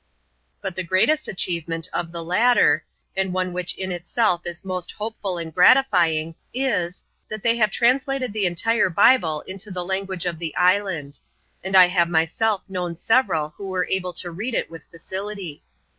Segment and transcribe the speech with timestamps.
[0.61, 2.83] But the greatest achievement of the latter,
[3.15, 8.33] and one which iu itself is most hopeful and gratifying, is, that they have translated
[8.33, 11.19] the entire Bible into the language of the island;
[11.63, 15.61] and I have myself known several who were able to read it with facility.